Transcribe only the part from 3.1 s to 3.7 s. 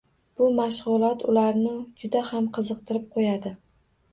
qo‘yadi.